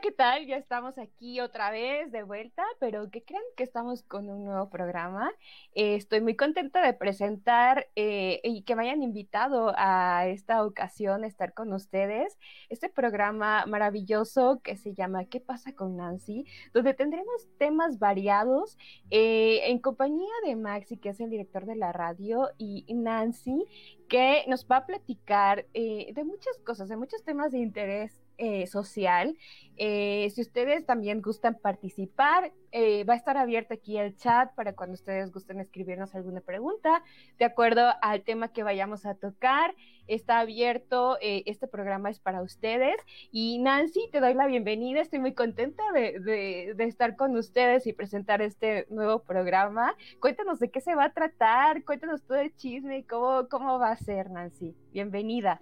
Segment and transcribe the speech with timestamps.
[0.00, 0.46] ¿qué tal?
[0.46, 4.70] Ya estamos aquí otra vez de vuelta, pero ¿qué creen que estamos con un nuevo
[4.70, 5.30] programa?
[5.74, 11.24] Eh, estoy muy contenta de presentar eh, y que me hayan invitado a esta ocasión
[11.24, 12.38] a estar con ustedes.
[12.70, 16.46] Este programa maravilloso que se llama ¿Qué pasa con Nancy?
[16.72, 18.78] Donde tendremos temas variados
[19.10, 23.66] eh, en compañía de Maxi, que es el director de la radio, y Nancy,
[24.08, 29.36] que nos va a platicar de muchas cosas, de muchos temas de interés eh, social.
[29.76, 34.74] Eh, si ustedes también gustan participar, eh, va a estar abierto aquí el chat para
[34.74, 37.02] cuando ustedes gusten escribirnos alguna pregunta,
[37.38, 39.74] de acuerdo al tema que vayamos a tocar.
[40.06, 42.96] Está abierto, este programa es para ustedes.
[43.30, 48.40] Y Nancy, te doy la bienvenida, estoy muy contenta de, estar con ustedes y presentar
[48.40, 49.94] este nuevo programa.
[50.18, 53.96] Cuéntanos de qué se va a tratar, cuéntanos todo el chisme, cómo, cómo va a
[53.98, 54.74] ser, Nancy.
[54.92, 55.60] Bienvenida.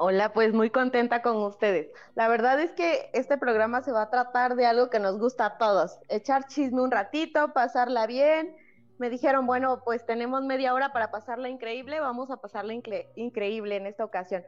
[0.00, 1.90] Hola, pues muy contenta con ustedes.
[2.14, 5.44] La verdad es que este programa se va a tratar de algo que nos gusta
[5.44, 8.54] a todos, echar chisme un ratito, pasarla bien.
[8.98, 13.86] Me dijeron, bueno, pues tenemos media hora para pasarla increíble, vamos a pasarla increíble en
[13.88, 14.44] esta ocasión.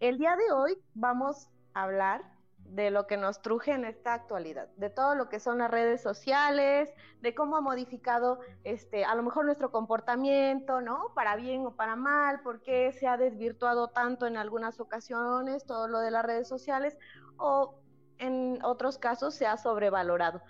[0.00, 2.22] El día de hoy vamos a hablar
[2.68, 6.02] de lo que nos truje en esta actualidad, de todo lo que son las redes
[6.02, 11.12] sociales, de cómo ha modificado este, a lo mejor nuestro comportamiento, ¿no?
[11.14, 15.88] Para bien o para mal, por qué se ha desvirtuado tanto en algunas ocasiones todo
[15.88, 16.98] lo de las redes sociales
[17.38, 17.80] o
[18.18, 20.42] en otros casos se ha sobrevalorado.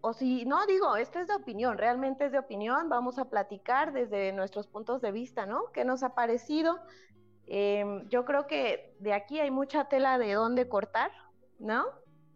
[0.00, 3.92] O si no, digo, esto es de opinión, realmente es de opinión, vamos a platicar
[3.92, 5.72] desde nuestros puntos de vista, ¿no?
[5.72, 6.78] ¿Qué nos ha parecido?
[7.46, 11.10] Em, yo creo que de aquí hay mucha tela de dónde cortar,
[11.58, 11.84] ¿no?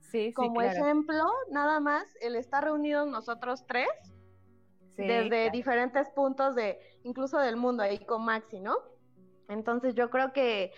[0.01, 3.89] Sí, Como ejemplo, nada más el estar reunidos nosotros tres,
[4.97, 8.77] desde diferentes puntos de, incluso del mundo, ahí con Maxi, ¿no?
[9.49, 10.73] Entonces yo creo que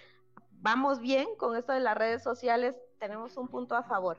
[0.52, 4.19] vamos bien con esto de las redes sociales, tenemos un punto a favor.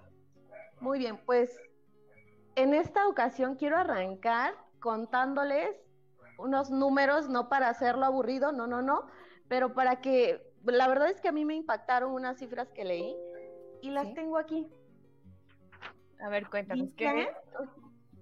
[0.80, 1.56] Muy bien, pues
[2.56, 5.76] en esta ocasión quiero arrancar contándoles
[6.40, 9.06] unos números, no para hacerlo aburrido, no, no, no,
[9.48, 13.16] pero para que, la verdad es que a mí me impactaron unas cifras que leí
[13.82, 14.68] y las tengo aquí.
[16.20, 16.94] A ver, cuéntanos.
[16.94, 17.30] ¿qué?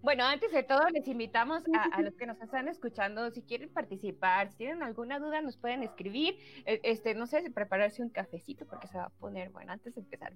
[0.01, 4.49] Bueno, antes de todo, les invitamos a, los que nos están escuchando, si quieren participar,
[4.49, 6.37] si tienen alguna duda, nos pueden escribir.
[6.65, 10.01] E, este, no sé, prepararse un cafecito porque se va a poner, bueno, antes de
[10.01, 10.33] empezar.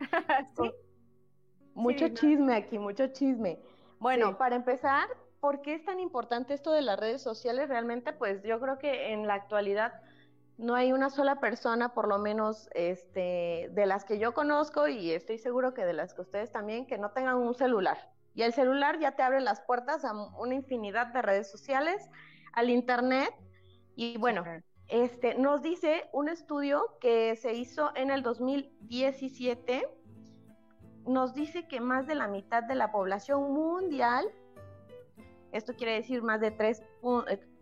[0.56, 0.70] ¿Sí?
[1.74, 3.58] Mucho chisme aquí, mucho chisme.
[3.98, 5.08] Bueno, para empezar,
[5.40, 7.68] ¿por qué es tan importante esto de las redes sociales?
[7.68, 9.92] Realmente, pues yo creo que en la actualidad
[10.58, 15.12] no hay una sola persona, por lo menos este, de las que yo conozco y
[15.12, 18.10] estoy seguro que de las que ustedes también, que no tengan un celular.
[18.34, 22.08] Y el celular ya te abre las puertas a una infinidad de redes sociales,
[22.52, 23.30] al internet.
[23.94, 24.44] Y bueno,
[24.88, 29.88] este, nos dice un estudio que se hizo en el 2017,
[31.06, 34.26] nos dice que más de la mitad de la población mundial,
[35.52, 36.82] esto quiere decir más de 3,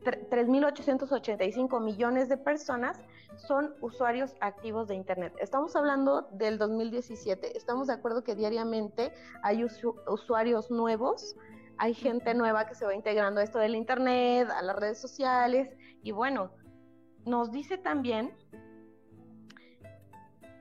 [0.05, 3.01] 3.885 millones de personas
[3.37, 5.35] son usuarios activos de Internet.
[5.41, 7.57] Estamos hablando del 2017.
[7.57, 9.13] Estamos de acuerdo que diariamente
[9.43, 11.37] hay usuarios nuevos,
[11.79, 15.69] hay gente nueva que se va integrando a esto del Internet, a las redes sociales.
[16.03, 16.51] Y bueno,
[17.25, 18.33] nos dice también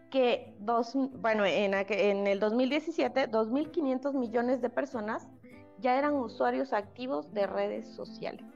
[0.10, 5.28] que dos, bueno, en, en el 2017, 2.500 millones de personas
[5.80, 8.53] ya eran usuarios activos de redes sociales.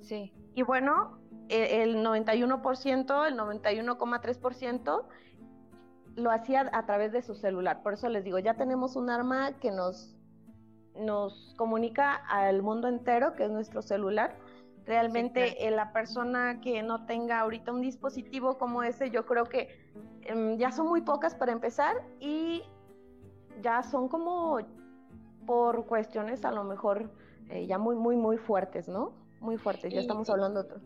[0.00, 0.32] Sí.
[0.54, 5.04] Y bueno, e, el 91%, el 91,3%
[6.16, 7.82] lo hacía a través de su celular.
[7.82, 10.16] Por eso les digo, ya tenemos un arma que nos,
[10.96, 14.36] nos comunica al mundo entero, que es nuestro celular.
[14.86, 19.68] Realmente eh, la persona que no tenga ahorita un dispositivo como ese, yo creo que
[20.22, 22.62] em, ya son muy pocas para empezar y
[23.62, 24.58] ya son como
[25.46, 27.10] por cuestiones a lo mejor
[27.50, 29.12] eh, ya muy, muy, muy fuertes, ¿no?
[29.40, 30.80] Muy fuertes, ya estamos hablando otro.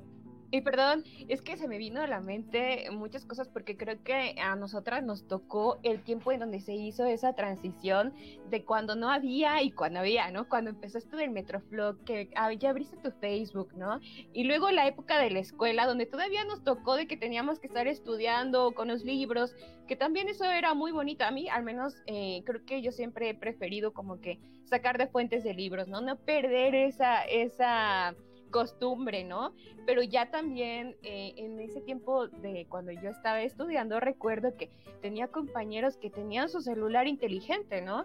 [0.51, 4.35] Y perdón, es que se me vino a la mente muchas cosas porque creo que
[4.41, 8.15] a nosotras nos tocó el tiempo en donde se hizo esa transición
[8.49, 10.49] de cuando no había y cuando había, ¿no?
[10.49, 14.01] Cuando empezó esto del Metroflog, que ya abriste tu Facebook, ¿no?
[14.33, 17.67] Y luego la época de la escuela, donde todavía nos tocó de que teníamos que
[17.67, 19.55] estar estudiando con los libros,
[19.87, 21.25] que también eso era muy bonito.
[21.25, 25.09] A mí, al menos, eh, creo que yo siempre he preferido como que sacar de
[25.09, 26.01] fuentes de libros, ¿no?
[26.01, 28.15] No perder esa, esa
[28.51, 29.55] costumbre, ¿no?
[29.87, 35.29] Pero ya también eh, en ese tiempo de cuando yo estaba estudiando, recuerdo que tenía
[35.29, 38.05] compañeros que tenían su celular inteligente, ¿no?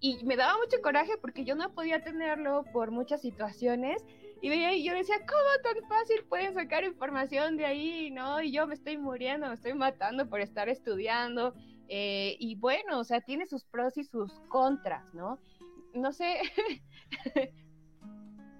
[0.00, 4.04] Y me daba mucho coraje porque yo no podía tenerlo por muchas situaciones.
[4.40, 8.42] Y veía, y yo decía, ¿cómo tan fácil pueden sacar información de ahí, no?
[8.42, 11.54] Y yo me estoy muriendo, me estoy matando por estar estudiando.
[11.88, 15.38] Eh, y bueno, o sea, tiene sus pros y sus contras, ¿no?
[15.94, 16.40] No sé,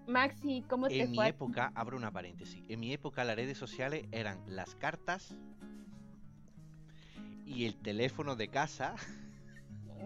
[0.06, 4.06] Maxi, ¿cómo te En mi época, abro una paréntesis, en mi época las redes sociales
[4.10, 5.34] eran las cartas
[7.46, 8.94] y el teléfono de casa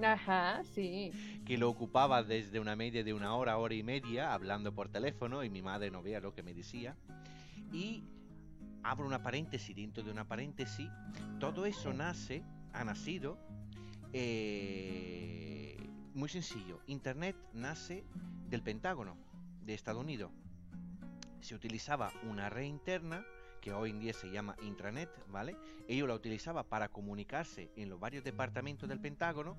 [0.03, 1.13] Ajá, sí.
[1.47, 5.43] que lo ocupaba desde una media de una hora, hora y media, hablando por teléfono,
[5.43, 6.97] y mi madre no veía lo que me decía.
[7.73, 8.05] Y
[8.83, 10.89] abro una paréntesis dentro de una paréntesis.
[11.41, 12.43] Todo eso nace,
[12.75, 13.39] ha nacido,
[14.13, 15.79] eh,
[16.15, 16.81] muy sencillo.
[16.87, 18.05] Internet nace
[18.51, 19.17] del Pentágono
[19.67, 20.31] de Estados Unidos.
[21.41, 23.25] Se utilizaba una red interna
[23.61, 25.57] que hoy en día se llama intranet, ¿vale?
[25.89, 29.57] Ellos la utilizaba para comunicarse en los varios departamentos del Pentágono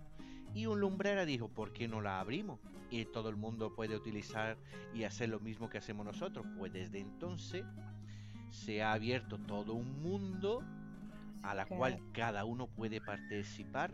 [0.54, 2.60] y un lumbrera dijo, ¿por qué no la abrimos?
[2.90, 4.58] Y todo el mundo puede utilizar
[4.94, 6.46] y hacer lo mismo que hacemos nosotros.
[6.58, 7.66] Pues desde entonces
[8.50, 10.64] se ha abierto todo un mundo
[11.44, 13.94] a la cual cada uno puede participar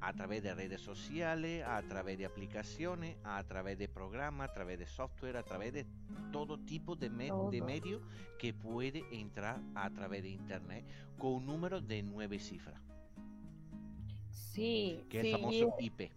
[0.00, 4.78] a través de redes sociales, a través de aplicaciones, a través de programas, a través
[4.78, 5.86] de software, a través de
[6.32, 7.64] todo tipo de, me- de Todo.
[7.66, 8.02] medio
[8.38, 10.84] que puede entrar a través de internet
[11.18, 12.80] con un número de nueve cifras,
[14.30, 16.12] Sí, que sí, es el famoso IP.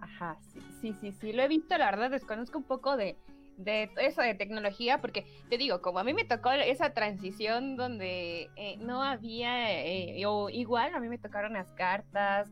[0.00, 3.16] Ajá, sí, sí, sí, sí, lo he visto, la verdad desconozco un poco de,
[3.56, 8.50] de eso de tecnología, porque te digo, como a mí me tocó esa transición donde
[8.56, 12.50] eh, no había, eh, o igual a mí me tocaron las cartas,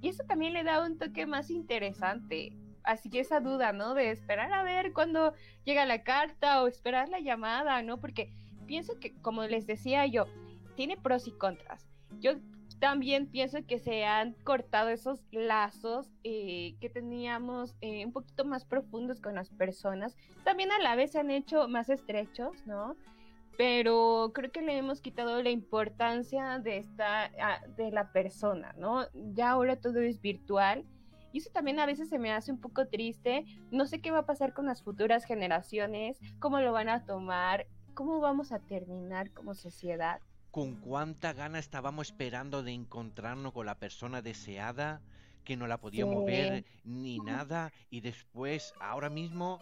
[0.00, 2.52] y eso también le da un toque más interesante.
[2.82, 3.94] Así que esa duda, ¿no?
[3.94, 5.34] De esperar a ver cuándo
[5.64, 8.00] llega la carta o esperar la llamada, ¿no?
[8.00, 8.32] Porque
[8.66, 10.26] pienso que, como les decía yo,
[10.74, 11.88] tiene pros y contras.
[12.18, 12.32] Yo
[12.82, 18.64] también pienso que se han cortado esos lazos eh, que teníamos eh, un poquito más
[18.64, 20.16] profundos con las personas.
[20.42, 22.96] También a la vez se han hecho más estrechos, ¿no?
[23.56, 29.06] Pero creo que le hemos quitado la importancia de esta, a- de la persona, ¿no?
[29.14, 30.84] Ya ahora todo es virtual.
[31.30, 33.44] Y eso también a veces se me hace un poco triste.
[33.70, 37.68] No sé qué va a pasar con las futuras generaciones, cómo lo van a tomar,
[37.94, 40.20] cómo vamos a terminar como sociedad.
[40.52, 45.00] Con cuánta gana estábamos esperando de encontrarnos con la persona deseada,
[45.44, 46.26] que no la podíamos Sí.
[46.26, 49.60] ver ni nada, y después, ahora mismo,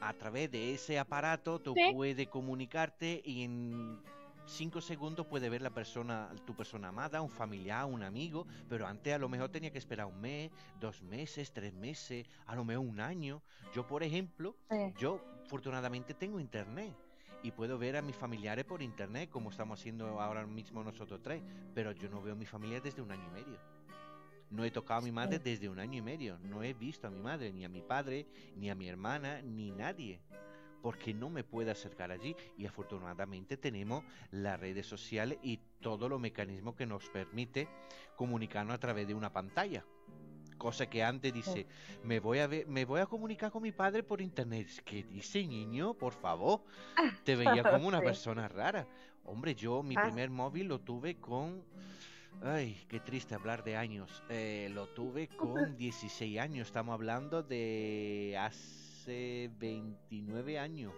[0.00, 1.92] a través de ese aparato, tú Sí.
[1.92, 4.00] puedes comunicarte y en
[4.46, 9.12] cinco segundos puedes ver la persona, tu persona amada, un familiar, un amigo, pero antes
[9.14, 12.86] a lo mejor tenía que esperar un mes, dos meses, tres meses, a lo mejor
[12.86, 13.42] un año.
[13.74, 14.94] Yo, por ejemplo, Sí.
[14.98, 16.94] yo afortunadamente tengo internet
[17.46, 21.40] y puedo ver a mis familiares por internet como estamos haciendo ahora mismo nosotros tres,
[21.72, 23.58] pero yo no veo a mi familia desde un año y medio.
[24.50, 27.10] No he tocado a mi madre desde un año y medio, no he visto a
[27.10, 28.26] mi madre, ni a mi padre,
[28.56, 30.20] ni a mi hermana, ni nadie,
[30.82, 36.20] porque no me puedo acercar allí y afortunadamente tenemos las redes sociales y todos los
[36.20, 37.68] mecanismos que nos permite
[38.16, 39.84] comunicarnos a través de una pantalla.
[40.58, 41.66] Cosa que antes dice,
[42.02, 44.68] me voy a ver, me voy a comunicar con mi padre por internet.
[44.84, 45.94] ¿Qué dice niño?
[45.94, 46.62] Por favor.
[47.24, 48.04] Te veía como una Sí.
[48.04, 48.86] persona rara.
[49.24, 50.02] Hombre, yo mi Ah.
[50.04, 51.62] primer móvil lo tuve con.
[52.42, 54.22] Ay, qué triste hablar de años.
[54.28, 56.66] Eh, lo tuve con 16 años.
[56.68, 60.92] Estamos hablando de hace 29 años.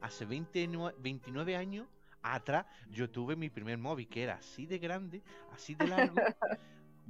[0.00, 1.86] Hace 29, 29 años
[2.22, 5.22] atrás yo tuve mi primer móvil que era así de grande,
[5.54, 6.14] así de largo,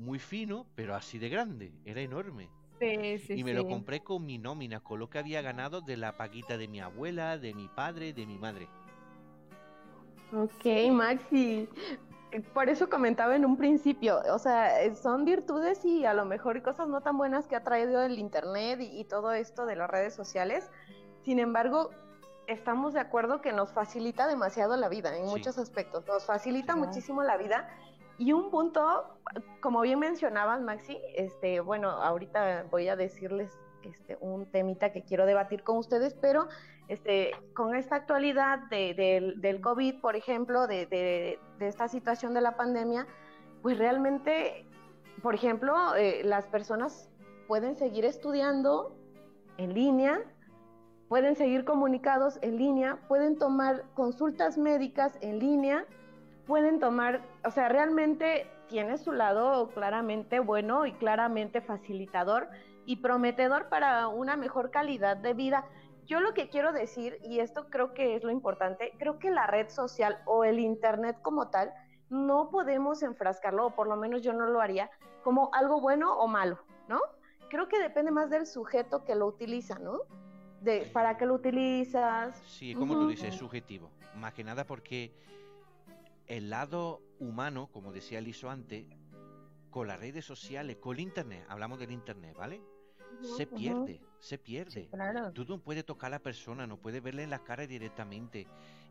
[0.01, 1.73] muy fino, pero así de grande.
[1.85, 2.49] Era enorme.
[2.81, 5.99] Sí, sí, Y me lo compré con mi nómina, con lo que había ganado de
[5.99, 8.69] la paguita de mi abuela, de mi padre, de mi madre.
[10.33, 11.69] Ok, Maxi.
[12.55, 16.89] Por eso comentaba en un principio, o sea, son virtudes y a lo mejor cosas
[16.89, 20.15] no tan buenas que ha traído el Internet y, y todo esto de las redes
[20.15, 20.71] sociales.
[21.25, 21.91] Sin embargo,
[22.47, 25.31] estamos de acuerdo que nos facilita demasiado la vida en Sí.
[25.31, 27.69] muchos aspectos, nos facilita muchísimo la vida.
[28.21, 28.83] Y un punto,
[29.63, 33.51] como bien mencionabas, Maxi, este, bueno, ahorita voy a decirles
[33.83, 36.47] este, un temita que quiero debatir con ustedes, pero
[36.89, 43.07] este, con esta actualidad de- del- COVID, por ejemplo, de esta situación de la pandemia,
[43.63, 44.67] pues realmente,
[45.23, 47.09] por ejemplo, eh, las personas
[47.49, 48.95] pueden seguir estudiando
[49.57, 50.21] en línea,
[51.09, 55.87] pueden seguir comunicados en línea, pueden tomar consultas médicas en línea,
[56.47, 62.49] pueden tomar, o sea, realmente tiene su lado claramente bueno y claramente facilitador
[62.87, 65.65] y prometedor para una mejor calidad de vida.
[66.07, 69.47] Yo lo que quiero decir, y esto creo que es lo importante, creo que la
[69.47, 71.73] red social o el Internet como tal,
[72.09, 74.91] no podemos enfrascarlo, o por lo menos yo no lo haría,
[75.23, 77.01] como algo bueno o malo, ¿no?
[77.49, 80.01] Creo que depende más del sujeto que lo utiliza, ¿no?
[80.61, 82.37] De para qué lo utilizas.
[82.45, 83.11] Sí, como tú Ujú.
[83.11, 83.91] dices, subjetivo.
[84.17, 85.13] Más que nada porque
[86.31, 88.87] el lado humano, como decía Liso antes,
[89.69, 92.63] con las redes sociales, con el internet, hablamos del internet, ¿vale?
[93.37, 94.89] se pierde, se pierde.
[95.33, 98.47] Tú no puedes tocar a la persona, no puedes verle en la cara directamente.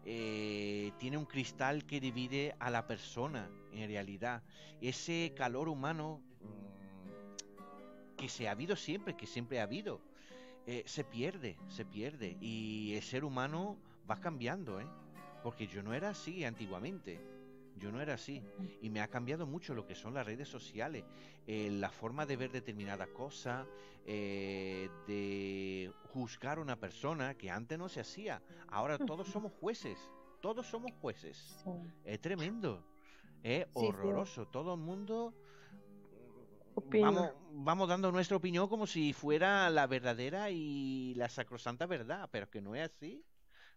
[0.05, 4.43] Eh, tiene un cristal que divide a la persona, en realidad.
[4.81, 10.01] Ese calor humano mm, que se ha habido siempre, que siempre ha habido,
[10.67, 12.38] eh, se pierde, se pierde.
[12.41, 13.77] Y el ser humano
[14.10, 14.88] va cambiando, ¿eh?
[15.43, 17.19] Porque yo no era así antiguamente.
[17.77, 18.43] Yo no era así.
[18.81, 21.05] Y me ha cambiado mucho lo que son las redes sociales.
[21.48, 23.65] Eh, la forma de ver determinada cosa,
[24.05, 28.41] eh, de juzgar a una persona que antes no se hacía.
[28.67, 29.98] Ahora todos somos jueces.
[30.41, 31.63] Todos somos jueces.
[32.03, 32.84] Es tremendo.
[33.43, 34.48] Es horroroso.
[34.48, 35.34] Todo el mundo...
[37.01, 42.50] Vamos, vamos, dando nuestra opinión como si fuera la verdadera y la sacrosanta verdad, pero
[42.50, 43.22] que no es así.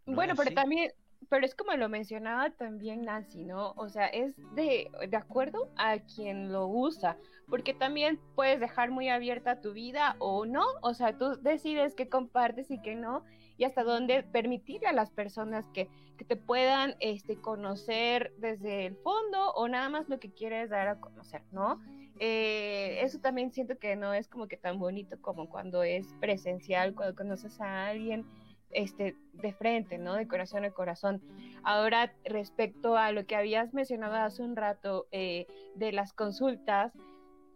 [0.07, 0.93] bueno, pero también
[1.29, 3.73] pero es como lo mencionaba también Nancy, ¿no?
[3.77, 7.17] O sea, es de, de acuerdo a quien lo usa,
[7.49, 12.09] porque también puedes dejar muy abierta tu vida o no, o sea, tú decides qué
[12.09, 13.25] compartes y qué no,
[13.57, 18.97] y hasta dónde permitirle a las personas que, que te puedan este, conocer desde el
[18.97, 21.81] fondo o nada más lo que quieres dar a conocer, ¿no?
[22.19, 26.95] Eh, eso también siento que no es como que tan bonito como cuando es presencial,
[26.95, 28.25] cuando conoces a alguien
[28.73, 30.15] este, de frente, ¿no?
[30.15, 31.23] De corazón a corazón.
[31.63, 36.93] Ahora, respecto a lo que habías mencionado hace un rato eh, de las consultas,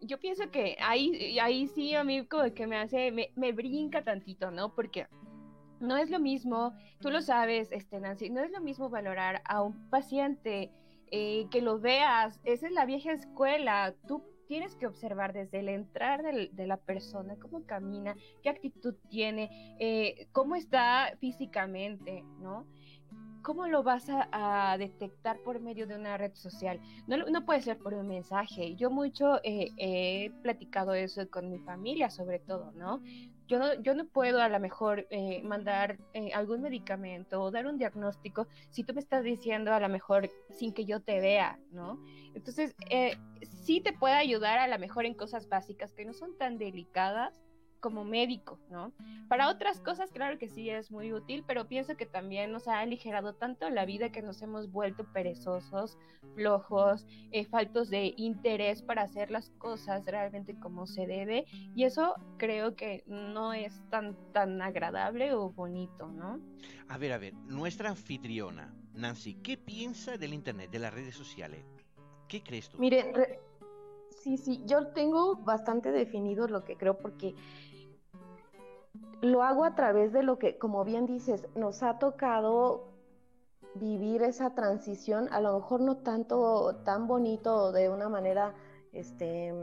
[0.01, 4.03] yo pienso que ahí, ahí sí a mí como que me hace, me, me brinca
[4.03, 4.73] tantito, ¿no?
[4.75, 5.07] Porque
[5.79, 9.61] no es lo mismo, tú lo sabes, este, Nancy, no es lo mismo valorar a
[9.61, 10.71] un paciente
[11.11, 15.69] eh, que lo veas, esa es la vieja escuela, tú tienes que observar desde el
[15.69, 22.65] entrar de la persona, cómo camina, qué actitud tiene, eh, cómo está físicamente, ¿no?
[23.43, 26.81] ¿Cómo lo vas a, detectar por medio de una red social?
[27.07, 28.75] No, puede ser por un mensaje.
[28.75, 33.01] Yo mucho eh, he platicado eso con mi familia, sobre todo, ¿no?
[33.47, 37.65] Yo no, yo no puedo a lo mejor eh, mandar eh, algún medicamento o dar
[37.65, 41.59] un diagnóstico si tú me estás diciendo a lo mejor sin que yo te vea,
[41.71, 42.03] ¿no?
[42.33, 43.17] Entonces, eh,
[43.65, 47.41] sí te puede ayudar a lo mejor en cosas básicas que no son tan delicadas,
[47.79, 48.91] como médico, ¿no?
[49.27, 52.79] Para otras cosas, claro que sí es muy útil, pero pienso que también nos ha
[52.79, 55.97] aligerado tanto la vida que nos hemos vuelto perezosos,
[56.35, 62.15] flojos, eh, faltos de interés para hacer las cosas realmente como se debe, y eso
[62.37, 66.39] creo que no es tan, tan agradable o bonito, ¿no?
[66.89, 71.65] A ver, a ver, nuestra anfitriona, Nancy, ¿qué piensa del Internet, de las redes sociales?
[72.27, 72.77] ¿Qué crees tú?
[72.79, 73.13] Mire,
[74.09, 77.33] sí, sí, yo tengo bastante definido lo que creo porque
[79.21, 82.87] lo hago a través de lo que, como bien dices, nos ha tocado
[83.75, 88.53] vivir esa transición, a lo mejor no tanto tan bonito de una manera,
[88.93, 89.53] este,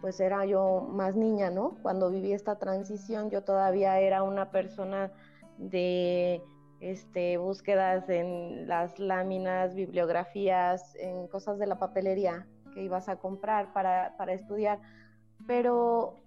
[0.00, 1.76] pues era yo más niña, ¿no?
[1.82, 5.12] Cuando viví esta transición, yo todavía era una persona
[5.58, 6.42] de
[6.80, 13.72] este, búsquedas en las láminas, bibliografías, en cosas de la papelería que ibas a comprar
[13.72, 14.80] para, para estudiar.
[15.46, 16.21] Pero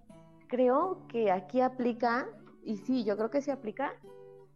[0.48, 2.28] creo que aquí aplica,
[2.62, 3.92] y sí, yo creo que sí aplica,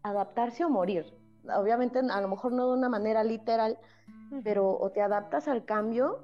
[0.03, 1.07] adaptarse o morir.
[1.45, 3.79] Obviamente, a lo mejor no de una manera literal,
[4.45, 6.21] pero o te adaptas al cambio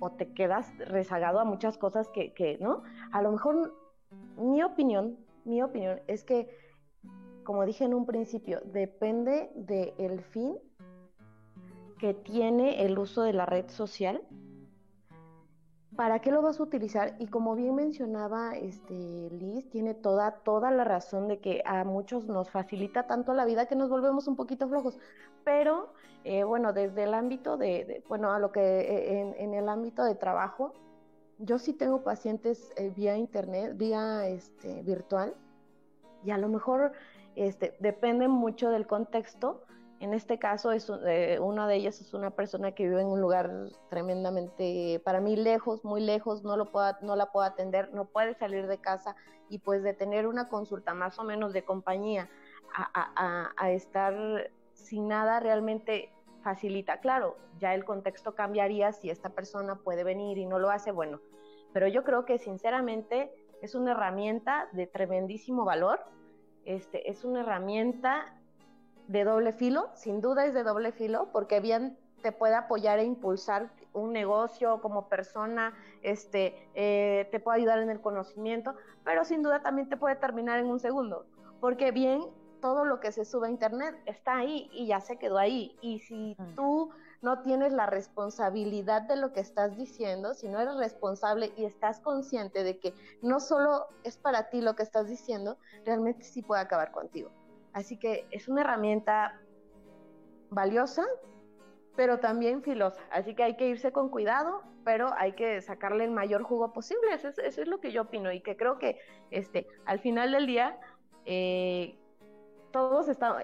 [0.00, 2.82] o te quedas rezagado a muchas cosas que, que, ¿no?
[3.12, 3.74] A lo mejor
[4.36, 6.48] mi opinión, mi opinión es que,
[7.44, 10.58] como dije en un principio, depende del fin
[11.98, 14.22] que tiene el uso de la red social
[15.96, 17.16] ¿Para qué lo vas a utilizar?
[17.18, 18.94] Y como bien mencionaba este,
[19.30, 23.64] Liz, tiene toda, toda la razón de que a muchos nos facilita tanto la vida
[23.64, 24.98] que nos volvemos un poquito flojos.
[25.42, 30.04] Pero, eh, bueno, desde el ámbito de, bueno, a lo que eh, en, el ámbito
[30.04, 30.74] de trabajo,
[31.38, 35.34] yo sí tengo pacientes eh, vía internet, vía este, virtual,
[36.24, 36.92] y a lo mejor
[37.36, 39.62] este, depende mucho del contexto,
[40.00, 43.20] en este caso, es, eh, una de ellas es una persona que vive en un
[43.20, 43.50] lugar
[43.88, 48.34] tremendamente, para mí, lejos, muy lejos, no, lo puedo, no la puedo atender, no puede
[48.34, 49.16] salir de casa
[49.48, 52.28] y pues de tener una consulta más o menos de compañía
[52.74, 56.10] a, estar sin nada realmente
[56.42, 57.00] facilita.
[57.00, 61.20] Claro, ya el contexto cambiaría si esta persona puede venir y no lo hace, bueno,
[61.72, 66.00] pero yo creo que sinceramente es una herramienta de tremendísimo valor.
[66.64, 68.35] Este, es una herramienta
[69.08, 73.04] de doble filo, sin duda es de doble filo, porque bien te puede apoyar e
[73.04, 79.42] impulsar un negocio como persona, este, eh, te puede ayudar en el conocimiento, pero sin
[79.42, 81.26] duda también te puede terminar en un segundo,
[81.60, 82.22] porque bien
[82.60, 85.76] todo lo que se sube a internet está ahí y ya se quedó ahí.
[85.80, 86.54] Y si mm.
[86.54, 86.90] tú
[87.22, 92.00] no tienes la responsabilidad de lo que estás diciendo, si no eres responsable y estás
[92.00, 96.62] consciente de que no solo es para ti lo que estás diciendo, realmente sí puede
[96.62, 97.30] acabar contigo.
[97.76, 99.38] Así que es una herramienta
[100.48, 101.04] valiosa,
[101.94, 103.02] pero también filosa.
[103.10, 107.12] Así que hay que irse con cuidado, pero hay que sacarle el mayor jugo posible.
[107.12, 108.98] Eso es, lo que yo opino y que creo que
[109.30, 110.80] este, al final del día
[111.26, 111.98] eh,
[112.70, 113.42] todos estamos,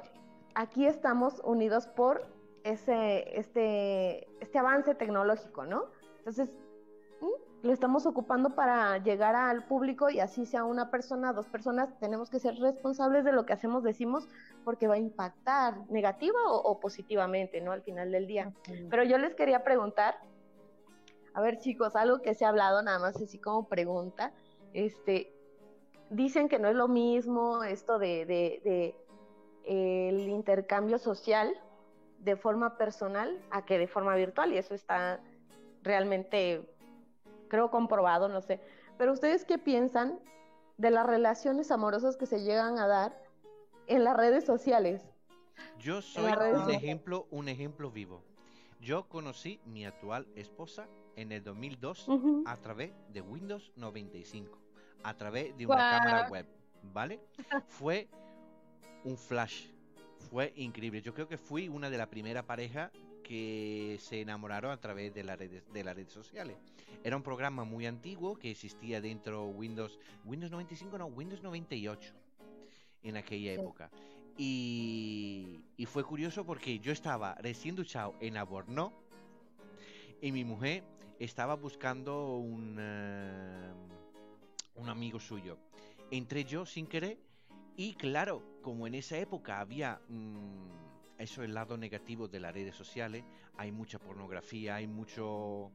[0.54, 2.26] aquí estamos unidos por
[2.64, 5.90] ese, este, este avance tecnológico, ¿no?
[6.20, 6.50] Entonces,
[7.62, 12.28] lo estamos ocupando para llegar al público y así sea una persona, dos personas, tenemos
[12.28, 14.28] que ser responsables de lo que hacemos, decimos,
[14.64, 17.72] porque va a impactar negativa o, positivamente, ¿no?
[17.72, 18.52] Al final del día.
[18.90, 20.16] Pero yo les quería preguntar,
[21.34, 24.32] a ver chicos, algo que se ha hablado nada más así como pregunta,
[24.72, 25.32] este,
[26.10, 28.96] dicen que no es lo mismo esto de, de
[29.64, 31.54] el intercambio social
[32.18, 35.20] de forma personal a que de forma virtual y eso está
[35.82, 36.68] realmente,
[37.52, 38.60] creo, comprobado, no sé.
[38.96, 40.18] Pero ustedes qué piensan
[40.78, 43.22] de las relaciones amorosas que se llegan a dar
[43.86, 45.02] en las redes sociales?
[45.78, 48.24] Yo soy un ejemplo, un ejemplo vivo.
[48.80, 52.08] Yo conocí mi actual esposa en el 2002
[52.46, 54.58] a través de Windows 95,
[55.04, 56.46] a través de una cámara web,
[56.82, 57.20] ¿vale?
[57.68, 58.08] Fue
[59.04, 59.66] un flash
[60.30, 61.02] fue increíble.
[61.02, 62.90] Yo creo que fui una de las primeras parejas
[63.32, 66.54] que se enamoraron a través de las redes, de las redes sociales.
[67.02, 72.12] Era un programa muy antiguo que existía dentro Windows, Windows 95 no, Windows 98
[73.04, 73.90] en aquella época.
[74.36, 78.92] Y, y, fue curioso porque yo estaba recién duchado en Aborno
[80.20, 80.84] y mi mujer
[81.18, 83.72] estaba buscando un, eh,
[84.74, 85.56] un amigo suyo.
[86.10, 87.16] Entré yo sin querer
[87.76, 90.81] y claro, como en esa época había mm,
[91.22, 93.24] eso el lado negativo de las redes sociales,
[93.56, 95.70] hay mucha pornografía, hay mucho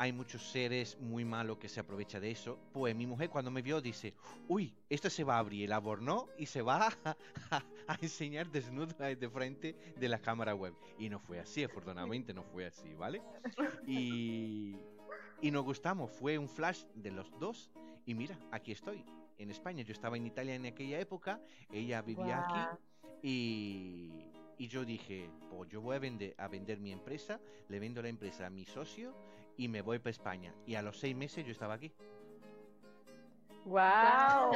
[0.00, 2.56] hay muchos seres muy malos que se aprovechan de eso.
[2.72, 4.14] Pues mi mujer cuando me vio dice,
[4.46, 6.88] uy, esto se va a abrir el aborno y se va
[7.50, 10.72] a, enseñar desnudo de frente de la cámara web.
[11.00, 13.20] Y no fue así, afortunadamente no fue así, ¿vale?
[13.88, 14.76] Y,
[15.42, 17.68] y nos gustamos, fue un flash de los dos
[18.06, 19.04] y mira, aquí estoy
[19.36, 19.82] en España.
[19.82, 21.40] Yo estaba en Italia en aquella época,
[21.72, 22.78] ella vivía aquí
[23.22, 24.27] y,
[24.58, 28.08] y, yo dije, pues yo voy a vender, a vender mi empresa, le vendo la
[28.08, 29.14] empresa a mi socio
[29.56, 30.54] y me voy para España.
[30.66, 31.92] Y a los seis meses yo estaba aquí.
[33.64, 34.52] ¡Wow!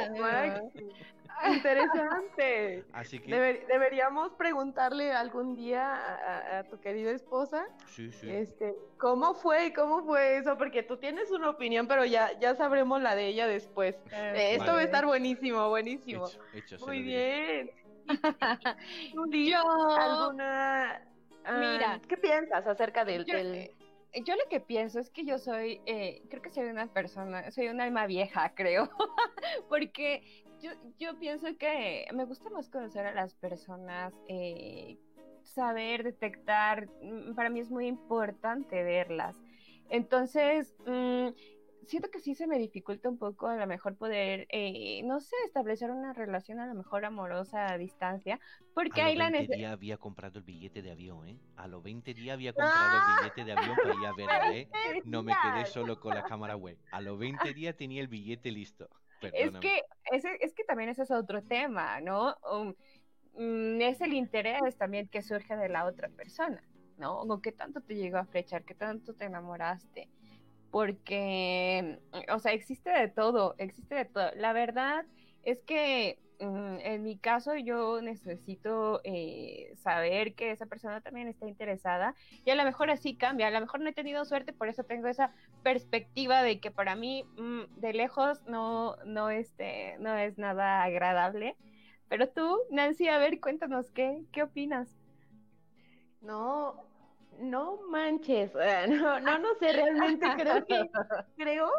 [1.45, 2.85] Interesante.
[2.93, 7.65] Así que deberíamos preguntarle algún día a, tu querida esposa.
[7.87, 8.29] Sí, sí.
[8.29, 9.73] Este, ¿cómo fue?
[9.73, 10.57] ¿Cómo fue eso?
[10.57, 13.95] Porque tú tienes una opinión, pero ya, ya sabremos la de ella después.
[14.11, 16.25] Eh, esto va a estar buenísimo, buenísimo.
[16.85, 17.71] Muy bien.
[19.99, 21.01] ¿Alguna
[21.59, 23.69] Mira, ¿qué piensas acerca del, del
[24.21, 27.67] yo lo que pienso es que yo soy, eh, creo que soy una persona, soy
[27.67, 28.89] un alma vieja, creo,
[29.69, 34.97] porque yo, yo, pienso que me gusta más conocer a las personas, eh,
[35.41, 39.35] saber detectar, mm, para mí es muy importante verlas.
[39.89, 41.29] Entonces, mm,
[41.87, 45.35] siento que sí se me dificulta un poco a lo mejor poder, eh, no sé,
[45.45, 48.39] establecer una relación a lo mejor amorosa a distancia,
[48.73, 49.73] porque hay la necesidad...
[49.73, 51.37] había comprado el billete de avión, ¿eh?
[51.55, 54.69] A los 20 días había comprado el billete de avión para ir a verla, ¿eh?
[55.05, 56.77] No me quedé solo con la cámara web.
[56.91, 58.89] A los 20 días tenía el billete listo.
[59.21, 62.35] Es que, ese, es que también ese es otro tema, ¿no?
[62.51, 62.73] Um,
[63.37, 66.61] mm, es el interés también que surge de la otra persona,
[66.97, 67.21] ¿no?
[67.21, 70.09] O qué tanto te llegó a flechar, qué tanto te enamoraste
[70.73, 71.99] porque,
[72.33, 74.31] o sea, existe de todo, existe de todo.
[74.35, 75.05] La verdad
[75.43, 81.47] es que mm, en mi caso yo necesito eh, saber que esa persona también está
[81.47, 84.67] interesada y a lo mejor así cambia, a lo mejor no he tenido suerte, por
[84.67, 85.31] eso tengo esa
[85.61, 91.55] perspectiva de que para mí mm, de lejos no, no, este, no es nada agradable.
[92.09, 94.89] Pero tú, Nancy, a ver, cuéntanos, ¿qué, qué opinas?
[96.19, 96.92] No,
[97.39, 98.51] no manches,
[98.89, 100.89] no, no, no sé, realmente creo que,
[101.37, 101.69] creo,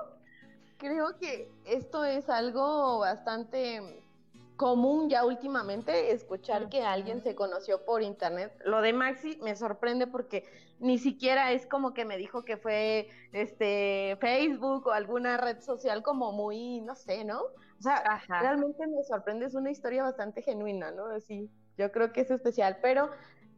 [0.79, 4.05] creo que esto es algo bastante
[4.57, 8.53] común ya últimamente, escuchar que alguien se conoció por internet.
[8.65, 10.45] Lo de Maxi me sorprende porque
[10.79, 16.03] ni siquiera es como que me dijo que fue este Facebook o alguna red social
[16.03, 17.41] como muy, no sé, ¿no?
[17.43, 21.07] O sea, realmente me sorprende, es una historia bastante genuina, ¿no?
[21.07, 23.11] Así, yo creo que es especial, pero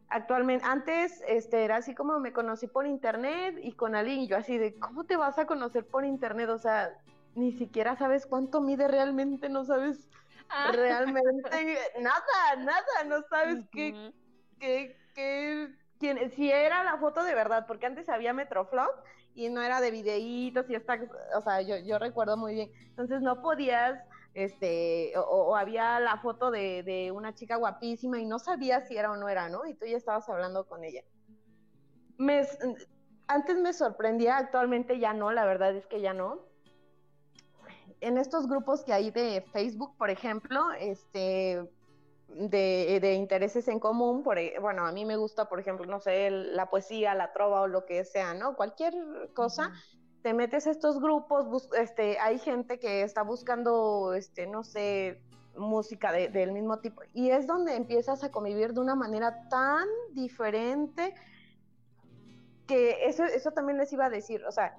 [0.09, 4.37] actualmente, antes este, era así como me conocí por internet y con alguien, y yo
[4.37, 6.49] así de, ¿cómo te vas a conocer por internet?
[6.49, 6.93] O sea,
[7.35, 10.09] ni siquiera sabes cuánto mide realmente, no sabes
[10.49, 10.71] ah.
[10.73, 14.13] realmente nada, nada, no sabes qué,
[14.59, 18.91] qué, qué, quién, si era la foto de verdad, porque antes había Metroflop
[19.35, 20.99] y no era de videitos y hasta,
[21.35, 22.71] o sea, yo, yo recuerdo muy bien.
[22.89, 24.03] Entonces no podías,
[24.37, 29.11] este, o, había la foto de, de, una chica guapísima y no sabías si era
[29.11, 29.65] o no era, ¿no?
[29.65, 31.01] Y tú ya estabas hablando con ella.
[32.19, 32.47] Me,
[33.25, 36.45] antes me sorprendía, actualmente ya no, la verdad es que ya no.
[37.99, 41.67] En estos grupos que hay de Facebook, por ejemplo, este,
[42.27, 46.29] de, intereses en común, por, e, bueno, a mí me gusta, por ejemplo, no sé,
[46.29, 48.55] la poesía, la trova o lo que sea, ¿no?
[48.55, 48.93] Cualquier
[49.33, 49.73] cosa,
[50.21, 55.21] te metes a estos grupos, este, hay gente que está buscando, este, no sé,
[55.55, 61.15] música del mismo tipo, y es donde empiezas a convivir de una manera tan diferente
[62.67, 64.77] que eso, eso también les iba a decir, o sea,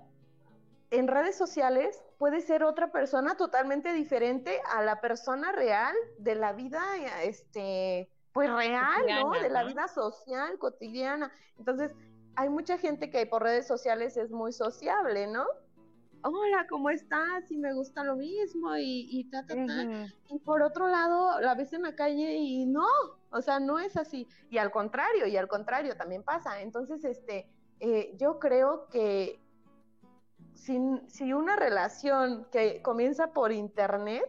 [0.90, 6.52] en redes sociales puede ser otra persona totalmente diferente a la persona real de la
[6.52, 6.82] vida,
[7.22, 9.32] este, pues real, ¿no?
[9.32, 11.30] De la vida social, cotidiana.
[11.58, 11.92] Entonces,
[12.38, 15.44] hay mucha gente que por redes sociales es muy sociable, ¿no?
[16.22, 17.50] Hola, ¿cómo estás?
[17.50, 20.06] Y me gusta lo mismo y, y ta, ta, ta.
[20.30, 22.86] Y por otro lado, la ves en la calle y no,
[23.30, 24.28] o sea, no es así.
[24.50, 26.60] Y al contrario, y al contrario también pasa.
[26.60, 29.40] Entonces, este, eh, yo creo que
[30.54, 34.24] si, una relación que comienza por internet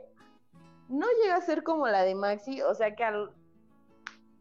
[0.87, 3.03] no llega a ser como la de Maxi, o sea que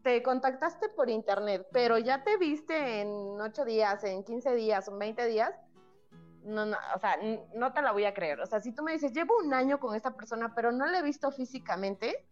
[0.09, 4.97] te contactaste por internet, pero ya te viste en ocho días, en 15 días, en
[4.97, 5.53] 20 días,
[6.43, 7.15] no, no, o sea,
[7.53, 8.39] no te la voy a creer.
[8.39, 10.99] O sea, si tú me dices, llevo un año con esta persona, pero no la
[10.99, 12.25] he visto físicamente,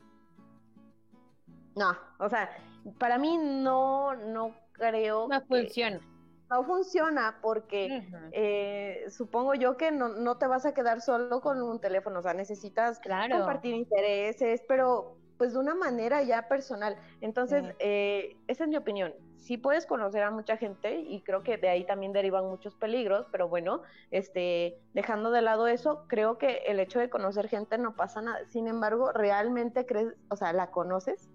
[1.76, 2.50] no, o sea,
[2.98, 5.28] para mí no, no creo.
[5.28, 6.02] No funciona
[6.50, 11.62] no funciona porque eh, supongo yo que no, no, te vas a quedar solo con
[11.62, 16.98] un teléfono, o sea, necesitas compartir intereses, pero pues de una manera ya personal.
[17.22, 19.14] Entonces, eh, esa es mi opinión.
[19.38, 23.28] Sí puedes conocer a mucha gente y creo que de ahí también derivan muchos peligros,
[23.32, 27.96] pero bueno, este, dejando de lado eso, creo que el hecho de conocer gente no
[27.96, 28.40] pasa nada.
[28.50, 31.30] Sin embargo, realmente crees, o sea, la conoces,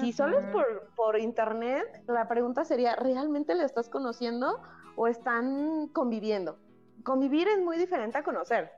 [0.00, 4.60] si solo es por, por internet, la pregunta sería, ¿realmente le estás conociendo
[4.94, 6.58] o están conviviendo?
[7.02, 8.72] Convivir es muy diferente a conocer.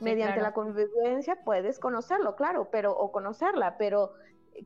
[0.00, 4.12] Mediante la convivencia puedes conocerlo, claro, pero o conocerla, pero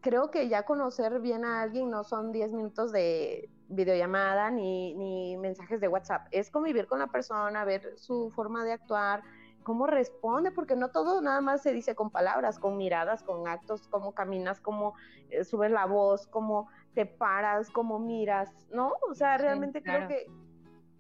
[0.01, 5.37] creo que ya conocer bien a alguien no son 10 minutos de videollamada ni, ni
[5.37, 9.23] mensajes de WhatsApp, es convivir con la persona, ver su forma de actuar,
[9.65, 13.89] cómo responde, porque no todo nada más se dice con palabras, con miradas, con actos,
[13.89, 14.95] cómo caminas, cómo
[15.31, 18.93] eh, subes la voz, cómo te paras, cómo miras, ¿no?
[19.11, 20.27] O sea, realmente creo que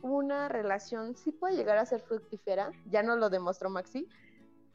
[0.03, 4.09] una relación sí puede llegar a ser fructífera, ya nos lo demostró Maxi.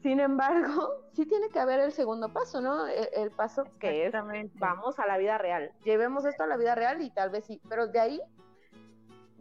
[0.02, 2.86] Sin embargo, sí tiene que haber el segundo paso, ¿no?
[2.86, 4.14] E, el, paso que es
[4.54, 5.72] vamos a la vida real.
[5.84, 8.20] Llevemos esto a la vida real y tal vez sí, pero de ahí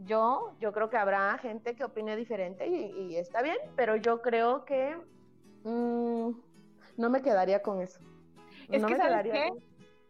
[0.06, 4.65] yo, yo creo que habrá gente que opine diferente y, está bien, pero yo creo
[4.65, 4.95] que
[5.63, 6.32] mm,
[6.98, 8.00] no me quedaría con eso.
[8.69, 9.52] Es que, ¿sabes qué?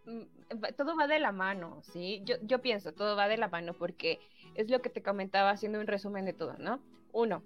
[0.05, 0.21] Mm,
[0.75, 2.21] todo va de la mano, ¿sí?
[2.25, 4.19] Yo, yo pienso, todo va de la mano porque
[4.55, 6.79] es lo que te comentaba haciendo un resumen de todo, ¿no?
[7.11, 7.43] Uno,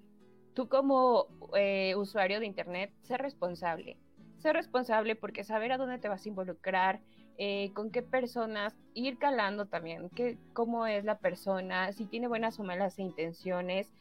[0.53, 3.97] tú como eh, usuario de Internet, sé responsable.
[4.37, 7.01] Sé responsable porque saber a dónde te vas a involucrar,
[7.37, 12.59] eh, con qué personas, ir calando también, qué, cómo es la persona, si tiene buenas
[12.59, 13.91] o malas intenciones,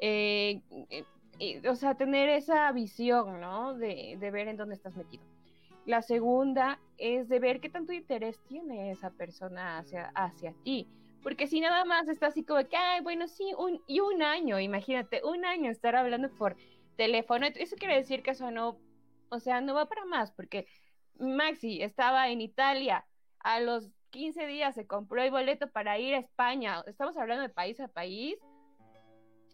[0.00, 0.60] eh,
[1.38, 3.74] eh, o sea, tener esa visión, ¿no?
[3.74, 5.22] De, ver en dónde estás metido.
[5.86, 10.88] La segunda es de ver qué tanto interés tiene esa persona hacia, hacia ti.
[11.22, 14.58] Porque si nada más está así como que, ay, bueno, sí, un, y un año,
[14.58, 16.56] imagínate, un año estar hablando por
[16.96, 18.78] teléfono, eso quiere decir que eso no,
[19.28, 20.66] o sea, no va para más, porque
[21.18, 23.06] Maxi estaba en Italia,
[23.38, 27.48] a los 15 días se compró el boleto para ir a España, estamos hablando de
[27.50, 28.38] país a país,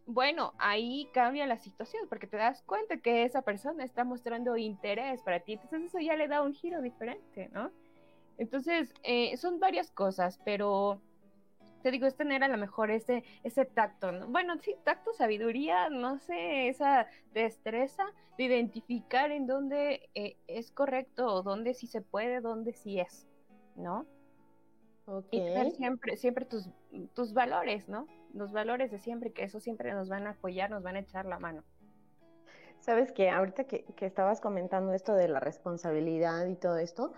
[0.07, 5.21] bueno, ahí cambia la situación porque te das cuenta que esa persona está mostrando interés
[5.23, 7.73] para ti, entonces eso ya le da un giro diferente, ¿no?
[8.39, 11.01] Entonces, eh, son varias cosas, pero
[11.87, 14.27] te digo, es tener a lo mejor ese, ese tacto, ¿no?
[14.27, 18.03] bueno, sí, tacto, sabiduría, no sé, esa destreza
[18.37, 23.29] de identificar en dónde eh, es correcto o dónde sí se puede, dónde sí es,
[23.77, 24.05] ¿no?
[25.31, 26.69] Y tener siempre, siempre tus,
[27.15, 28.09] tus valores, ¿no?
[28.35, 31.25] Los valores de siempre, que eso siempre nos van a apoyar, nos van a echar
[31.25, 31.63] la mano.
[32.81, 37.13] Sabes que ahorita que, que estabas comentando esto de la responsabilidad y todo esto,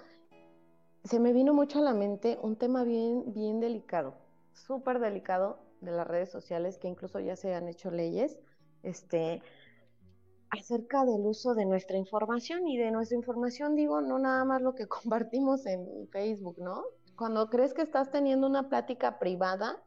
[1.05, 4.28] se me vino mucho a la mente un tema bien, bien delicado
[4.61, 8.39] súper delicado de las redes sociales, que incluso ya se han hecho leyes,
[8.83, 9.43] este,
[10.51, 14.75] acerca del uso de nuestra información y de nuestra información digo no nada más lo
[14.75, 16.85] que compartimos en Facebook, ¿no?
[17.17, 19.83] Cuando crees que estás teniendo una plática privada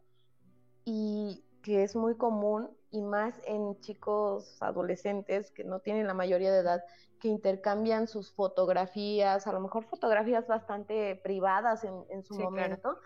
[0.83, 6.51] y que es muy común y más en chicos adolescentes que no tienen la mayoría
[6.51, 6.83] de edad,
[7.19, 12.97] que intercambian sus fotografías, a lo mejor fotografías bastante privadas en, su momento.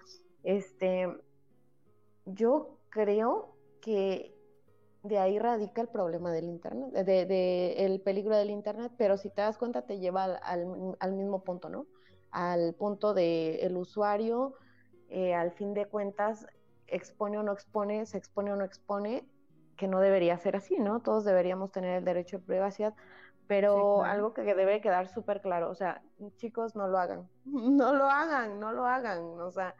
[0.44, 1.08] Este,
[2.26, 4.36] yo creo que
[5.04, 9.42] de ahí radica el problema del internet, de, el peligro del internet, pero si te
[9.42, 11.86] das cuenta te lleva al, mismo punto, ¿no?
[12.32, 14.56] Al punto de el usuario,
[15.10, 16.48] eh, al fin de cuentas,
[16.88, 19.28] expone o no expone, se expone o no expone,
[19.78, 21.02] que no debería ser así, ¿no?
[21.02, 22.96] Todos deberíamos tener el derecho de privacidad,
[23.48, 26.02] pero algo que debe quedar súper claro, o sea,
[26.38, 29.76] chicos, no lo hagan, no lo hagan, no lo hagan, o sea,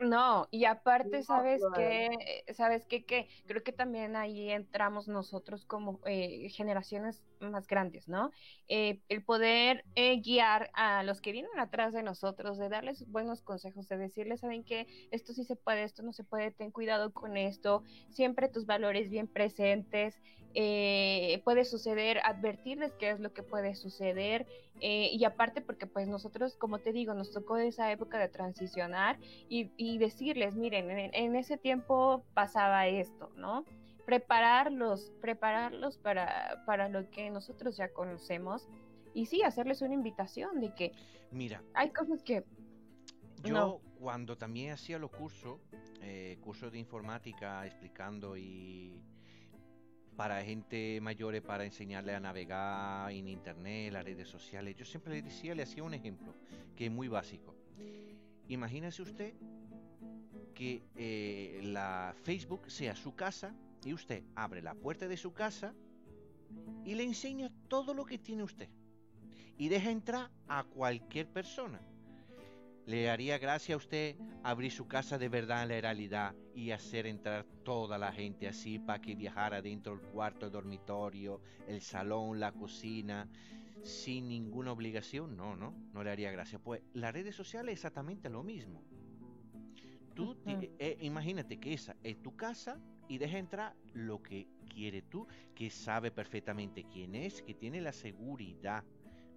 [0.00, 2.44] no, y aparte, ¿sabes qué?
[2.52, 3.04] ¿Sabes qué?
[3.04, 8.30] Que creo que también ahí entramos nosotros como eh, generaciones más grandes, ¿no?
[8.68, 13.42] Eh, el poder eh, guiar a los que vienen atrás de nosotros, de darles buenos
[13.42, 14.86] consejos, de decirles, ¿saben qué?
[15.10, 19.10] Esto sí se puede, esto no se puede, ten cuidado con esto, siempre tus valores
[19.10, 20.20] bien presentes,
[20.54, 24.46] eh, puede suceder, advertirles qué es lo que puede suceder
[24.80, 29.18] eh, y aparte porque pues nosotros, como te digo, nos tocó esa época de transicionar
[29.48, 33.64] y, decirles, miren, en, ese tiempo pasaba esto, ¿no?
[34.04, 38.68] Prepararlos, prepararlos para, para lo que nosotros ya conocemos
[39.14, 40.92] y sí, hacerles una invitación de que...
[41.30, 41.62] Mira.
[41.74, 42.44] Hay cosas que...
[43.44, 45.60] Yo cuando también hacía los cursos,
[46.02, 49.00] eh, cursos de informática explicando y
[50.16, 54.76] para gente mayores para enseñarle a navegar en internet, las redes sociales.
[54.76, 56.34] Yo siempre le decía, le hacía un ejemplo
[56.76, 57.54] que es muy básico.
[58.48, 59.34] Imagínese usted
[60.54, 65.74] que eh, la Facebook sea su casa y usted abre la puerta de su casa
[66.84, 68.68] y le enseña todo lo que tiene usted
[69.56, 71.80] y deja entrar a cualquier persona.
[72.86, 77.06] ¿Le haría gracia a usted abrir su casa de verdad en la realidad y hacer
[77.06, 82.38] entrar toda la gente así para que viajara dentro del cuarto, el dormitorio, el salón,
[82.38, 83.26] la cocina,
[83.82, 85.34] sin ninguna obligación?
[85.34, 86.58] No, no, no le haría gracia.
[86.58, 88.82] Pues las redes sociales es exactamente lo mismo.
[90.14, 95.26] Tú eh, imagínate que esa es tu casa y deja entrar lo que quiere tú,
[95.54, 98.84] que sabe perfectamente quién es, que tiene la seguridad,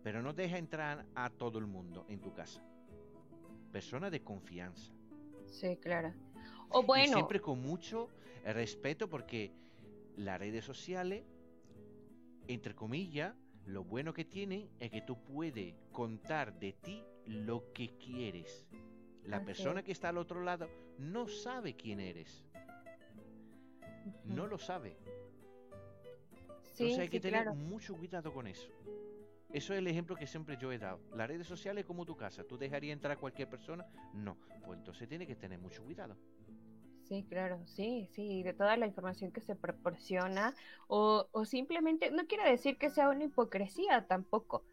[0.04, 2.62] pero no deja entrar a todo el mundo en tu casa
[3.68, 4.92] persona de confianza.
[5.46, 6.14] Sí, claro.
[6.70, 7.14] O bueno.
[7.14, 8.10] siempre con mucho
[8.44, 9.52] respeto porque
[10.16, 11.24] las redes sociales,
[12.48, 17.98] entre comillas, lo bueno que tienen es que tú puedes contar de ti lo que
[17.98, 18.66] quieres.
[19.24, 22.46] La persona que está al otro lado no sabe quién eres.
[24.24, 24.98] No lo sabe.
[26.80, 28.70] Entonces hay que tener mucho cuidado con eso.
[29.52, 31.00] Eso es el ejemplo que siempre yo he dado.
[31.14, 32.44] Las redes sociales como tu casa.
[32.44, 33.86] ¿Tú dejarías entrar a cualquier persona?
[34.14, 34.38] No.
[34.66, 36.18] Pues entonces tiene que tener mucho cuidado.
[37.04, 40.54] Sí, claro, sí, sí, de toda la información que se proporciona
[40.88, 44.66] o, o simplemente, no quiere decir que sea una hipocresía tampoco,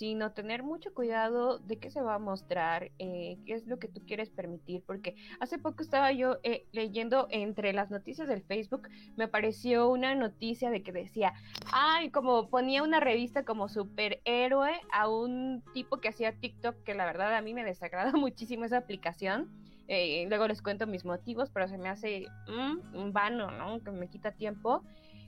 [0.00, 3.86] sino tener mucho cuidado de qué se va a mostrar, eh, qué es lo que
[3.86, 8.88] tú quieres permitir, porque hace poco estaba yo eh, leyendo entre las noticias del Facebook,
[9.16, 11.34] me apareció una noticia de que decía,
[11.70, 17.04] ay, como ponía una revista como superhéroe a un tipo que hacía TikTok, que la
[17.04, 19.50] verdad a mí me desagrada muchísimo esa aplicación.
[19.86, 23.82] Eh, luego les cuento mis motivos, pero se me hace mm, vano, ¿no?
[23.84, 24.82] Que me quita tiempo.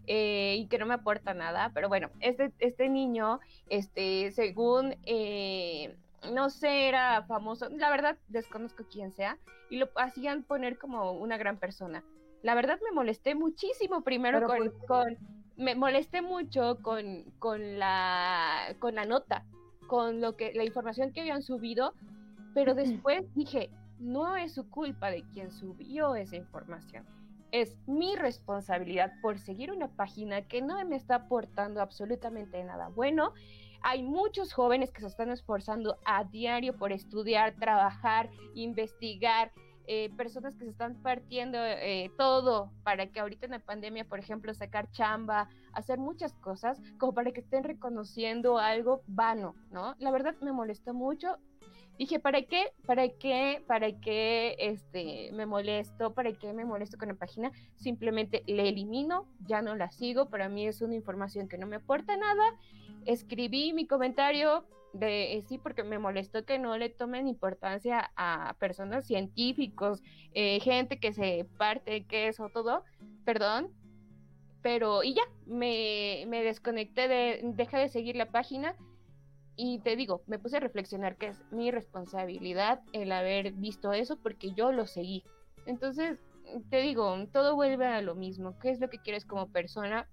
[0.07, 3.39] Eh, y que no me aporta nada, pero bueno, este, este niño,
[3.69, 5.97] este, según, eh,
[6.33, 9.39] no sé, era famoso, la verdad desconozco quién sea,
[9.71, 12.03] y lo hacían poner como una gran persona.
[12.43, 15.17] La verdad me molesté muchísimo primero con, con,
[15.57, 19.45] me molesté mucho con, con, la, con la nota,
[19.87, 21.95] con lo que, la información que habían subido,
[22.55, 27.07] pero después dije, no es su culpa de quien subió esa información
[27.53, 33.35] es mi responsabilidad por seguir una página que no me está aportando absolutamente nada bueno.
[33.83, 39.53] Hay muchos jóvenes que se están esforzando a diario por estudiar, trabajar, investigar,
[39.87, 44.19] eh, personas que se están partiendo eh, todo para que ahorita en la pandemia, por
[44.19, 49.95] ejemplo, sacar chamba, hacer muchas cosas, como para que estén reconociendo algo vano, ¿no?
[49.99, 51.39] La verdad me molestó mucho,
[51.99, 52.73] dije, ¿para qué?
[52.87, 53.65] ¿Para qué?
[53.67, 56.15] ¿Para qué este, me molesto?
[56.15, 57.53] ¿Para qué me molesto con la página?
[57.77, 61.77] Simplemente le elimino, ya no la sigo, para mí es una información que no me
[61.77, 62.43] aporta nada.
[63.05, 68.55] Escribí mi comentario de eh, sí, porque me molestó que no le tomen importancia a
[68.59, 70.03] personas científicos,
[70.35, 72.85] eh, gente que se parte que eso todo,
[73.25, 73.73] perdón,
[74.63, 78.77] pero y ya, me, me desconecté de, dejé de seguir la página
[79.57, 84.17] y te digo, me puse a reflexionar que es mi responsabilidad el haber visto eso
[84.17, 85.25] porque yo lo seguí.
[85.67, 86.19] Entonces,
[86.71, 88.59] te digo, todo vuelve a lo mismo.
[88.59, 90.09] ¿Qué es lo que quieres como persona?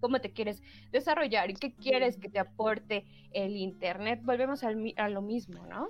[0.00, 1.50] ¿Cómo te quieres desarrollar?
[1.50, 4.20] ¿Y qué quieres que te aporte el Internet?
[4.22, 5.88] Volvemos al a lo mismo, ¿no?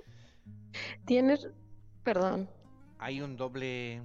[1.05, 1.47] Tienes,
[2.03, 2.49] perdón.
[2.99, 4.01] Hay un doble...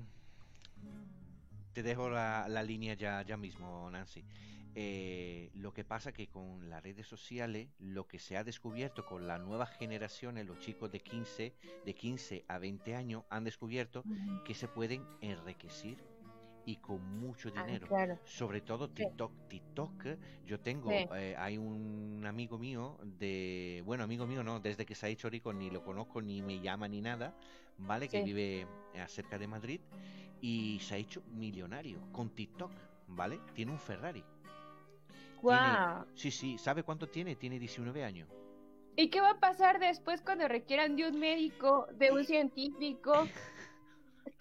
[1.72, 4.22] Te dejo la, la línea ya, ya mismo, Nancy.
[4.74, 9.26] Eh, lo que pasa que con las redes sociales, lo que se ha descubierto con
[9.26, 14.02] la nueva generación, los chicos de 15, de 15 a 20 años, han descubierto
[14.46, 15.98] que se pueden enriquecer
[16.64, 17.88] y con mucho ah, dinero.
[18.24, 19.32] Sobre todo TikTok.
[19.48, 20.06] TikTok,
[20.46, 25.06] yo tengo, eh, hay un amigo mío de, bueno, amigo mío no, desde que se
[25.06, 27.34] ha hecho rico ni lo conozco, ni me llama ni nada,
[27.78, 28.08] ¿vale?
[28.08, 28.66] Que vive
[29.06, 29.80] cerca de Madrid
[30.40, 32.70] y se ha hecho millonario con TikTok,
[33.08, 33.40] ¿vale?
[33.54, 34.24] Tiene un Ferrari.
[35.40, 36.06] Wow.
[36.14, 37.34] sí, sí, ¿sabe cuánto tiene?
[37.34, 38.28] Tiene 19 años.
[38.94, 43.12] ¿Y qué va a pasar después cuando requieran de un médico, de un científico?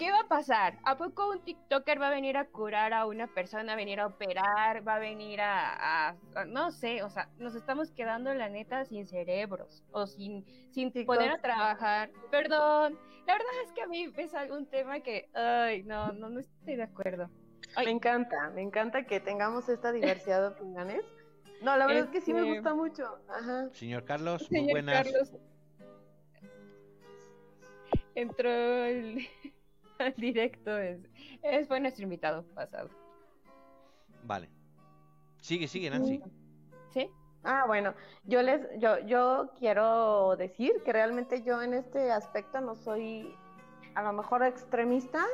[0.02, 0.80] ¿Qué va a pasar?
[0.84, 4.08] ¿A poco un TikToker va a venir a curar a una persona, a venir a
[4.08, 6.16] operar, va a venir a,
[6.48, 11.40] no sé, o sea, nos estamos quedando la neta sin cerebros o sin, sin poder
[11.40, 12.10] trabajar.
[12.32, 16.40] Perdón, la verdad es que a mí es algún tema que, ay, no, no, no
[16.40, 17.30] estoy de acuerdo.
[17.78, 21.06] Me encanta, me encanta que tengamos esta diversidad de opiniones.
[21.62, 23.20] No, la verdad es que sí me este, gusta mucho.
[23.30, 23.70] Ajá.
[23.74, 25.04] Señor Carlos, muy buenas.
[25.04, 25.32] Carlos.
[28.16, 29.28] Entró el,
[30.18, 31.00] directo, es,
[31.44, 32.90] es fue nuestro invitado pasado.
[34.24, 34.50] Vale.
[35.42, 36.22] Sigue, sigue, Nancy.
[36.94, 37.10] ¿Sí?
[37.44, 42.76] Ah, bueno, yo les, yo, yo quiero decir que realmente yo en este aspecto no
[42.76, 43.36] soy
[43.96, 45.26] a lo mejor extremista,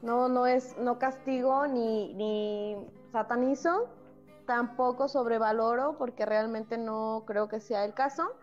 [0.00, 2.76] no, no es, no castigo ni, ni
[3.12, 3.88] satanizo,
[4.46, 8.34] tampoco sobrevaloro porque realmente no creo que sea el caso.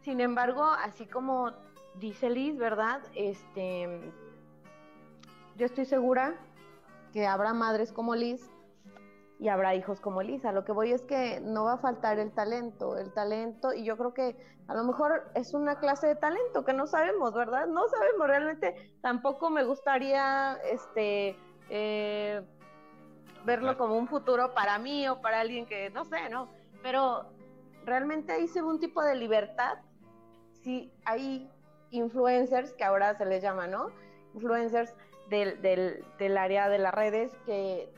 [0.00, 1.52] Sin embargo, así como
[1.96, 3.02] dice Liz, ¿verdad?
[3.14, 4.12] Este,
[5.56, 6.34] yo estoy segura
[7.12, 8.50] que habrá madres como Liz
[9.38, 10.52] y habrá hijos como Lisa.
[10.52, 13.96] Lo que voy es que no va a faltar el talento, el talento, y yo
[13.96, 14.36] creo que
[14.68, 17.66] a lo mejor es una clase de talento que no sabemos, ¿verdad?
[17.66, 18.92] No sabemos realmente.
[19.02, 21.36] Tampoco me gustaría, este,
[21.68, 22.42] eh,
[23.44, 26.48] verlo como un futuro para mí o para alguien que, no sé, ¿no?
[26.82, 27.26] Pero
[27.84, 29.78] realmente ahí se ve un tipo de libertad.
[30.62, 31.50] Si hay
[31.90, 33.88] influencers, que ahora se les llama, ¿no?
[34.34, 34.94] Influencers
[35.28, 37.92] del, del, del área de las redes que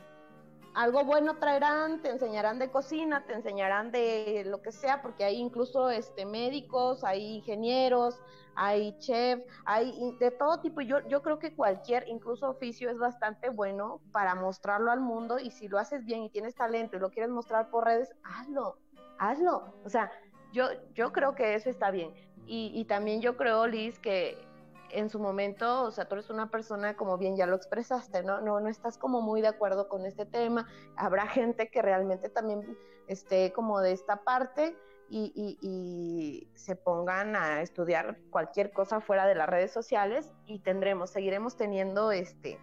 [0.76, 5.36] algo bueno traerán, te enseñarán de cocina, te enseñarán de lo que sea, porque hay
[5.36, 8.20] incluso este médicos, hay ingenieros,
[8.54, 10.82] hay chef, hay de todo tipo.
[10.82, 15.50] Yo, yo creo que cualquier, incluso oficio, es bastante bueno para mostrarlo al mundo y
[15.50, 18.76] si lo haces bien y tienes talento y lo quieres mostrar por redes, hazlo,
[19.18, 19.72] hazlo.
[19.82, 20.10] O sea,
[20.52, 22.12] yo, yo creo que eso está bien.
[22.46, 24.45] Y, y también yo creo, Liz, que
[24.96, 28.40] en su momento, o sea, tú eres una persona, como bien ya lo expresaste, ¿no?
[28.40, 30.66] No, no estás como muy de acuerdo con este tema.
[30.96, 34.74] Habrá gente que realmente también esté como de esta parte
[35.10, 41.56] y, se pongan a estudiar cualquier cosa fuera de las redes sociales y tendremos, seguiremos
[41.56, 42.58] teniendo este,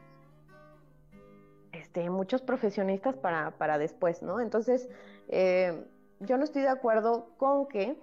[1.72, 4.40] este, muchos profesionistas para, para después, ¿no?
[4.40, 4.90] Entonces,
[5.30, 5.86] eh,
[6.20, 7.96] yo no estoy de acuerdo con que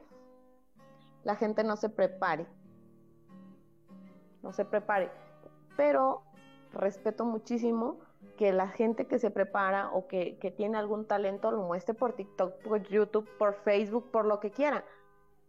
[1.25, 2.47] la gente no se prepare
[4.43, 5.11] no se prepare.
[5.77, 6.23] Pero
[6.73, 7.99] respeto muchísimo
[8.37, 12.55] que la gente que se prepara o que, tiene algún talento lo muestre por TikTok,
[12.63, 14.85] por YouTube, por Facebook, por lo que quiera.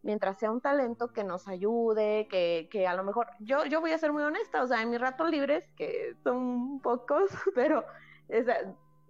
[0.04, 3.92] Mientras sea un talento que nos ayude, que, que a lo mejor, yo, yo voy
[3.92, 7.86] a ser muy honesta, o sea, en mis ratos libres, que son pocos, pero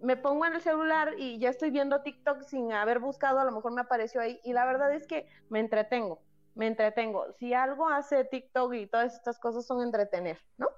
[0.00, 3.52] me pongo en el celular y ya estoy viendo TikTok sin haber buscado, a lo
[3.52, 6.20] mejor me apareció ahí, y la verdad es que me entretengo
[6.54, 7.32] me entretengo.
[7.32, 10.68] Si algo hace TikTok y todas estas cosas son entretener, ¿no?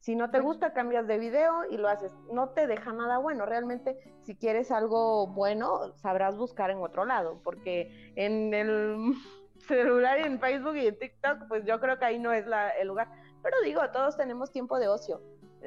[0.00, 2.12] Si no te gusta, cambias de video y lo haces.
[2.32, 3.44] No te deja nada bueno.
[3.44, 9.14] Realmente, si quieres algo bueno, sabrás buscar en otro lado, porque en el
[9.68, 12.46] celular y en Facebook y en TikTok, pues yo creo que ahí no es
[12.78, 13.08] el lugar.
[13.42, 15.20] Pero digo, todos tenemos tiempo de ocio.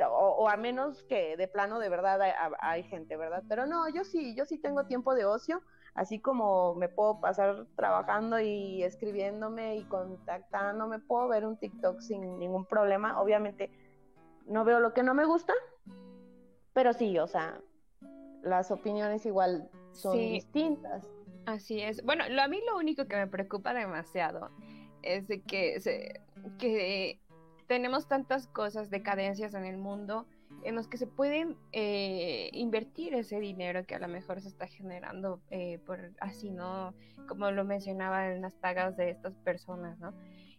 [0.10, 3.44] O, a menos que de plano de verdad hay, hay gente, ¿verdad?
[3.48, 5.62] Pero no, yo sí, yo sí tengo tiempo de ocio
[5.96, 12.40] así como me puedo pasar trabajando y escribiéndome y contactándome, puedo ver un TikTok sin
[12.40, 13.22] ningún problema.
[13.22, 13.70] Obviamente
[14.48, 15.54] no veo lo que no me gusta,
[16.74, 17.60] pero sí, o sea,
[18.42, 21.08] las opiniones igual son distintas.
[21.46, 22.04] Así es.
[22.04, 24.50] Bueno, lo, a mí lo único que me preocupa demasiado
[25.02, 26.22] es de que, se,
[26.58, 27.20] que
[27.68, 30.26] tenemos tantas cosas, decadencias en el mundo
[30.66, 34.68] en los que se pueden eh, invertir ese dinero que a lo mejor se está
[34.68, 36.94] generando eh, por así, ¿no?
[37.28, 40.14] Como lo mencionaba en las pagas de estas personas, ¿no?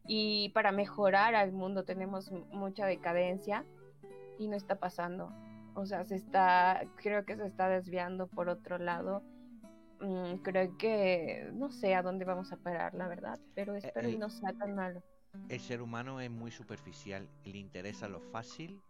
[0.07, 3.65] Y para mejorar al mundo tenemos mucha decadencia
[4.39, 5.33] y no está pasando.
[5.75, 9.23] O sea, se está, creo que se está desviando por otro lado.
[10.01, 14.19] Mm, creo que no sé a dónde vamos a parar, la verdad, pero espero que
[14.19, 15.03] no sea tan malo.
[15.49, 18.83] El ser humano es muy superficial, le interesa lo fácil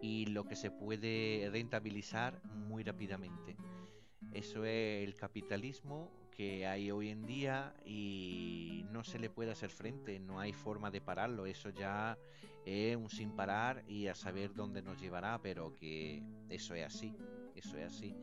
[0.00, 3.56] y lo que se puede rentabilizar muy rápidamente.
[4.32, 9.70] Eso es el capitalismo que hay hoy en día y no se le puede hacer
[9.70, 12.16] frente, no hay forma de pararlo, eso ya
[12.64, 17.14] es un sin parar y a saber dónde nos llevará, pero que eso es así,
[17.54, 18.16] eso es así.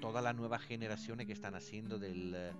[0.00, 2.52] Todas las nuevas generaciones que están haciendo del...